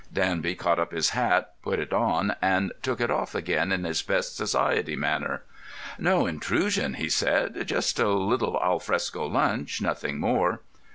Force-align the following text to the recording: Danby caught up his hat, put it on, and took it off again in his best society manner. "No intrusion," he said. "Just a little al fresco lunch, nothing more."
Danby 0.11 0.55
caught 0.55 0.79
up 0.79 0.93
his 0.93 1.11
hat, 1.11 1.53
put 1.61 1.77
it 1.77 1.93
on, 1.93 2.35
and 2.41 2.73
took 2.81 2.99
it 2.99 3.11
off 3.11 3.35
again 3.35 3.71
in 3.71 3.83
his 3.83 4.01
best 4.01 4.35
society 4.35 4.95
manner. 4.95 5.43
"No 5.99 6.25
intrusion," 6.25 6.95
he 6.95 7.07
said. 7.07 7.67
"Just 7.67 7.99
a 7.99 8.09
little 8.09 8.59
al 8.63 8.79
fresco 8.79 9.27
lunch, 9.27 9.79
nothing 9.79 10.17
more." 10.19 10.61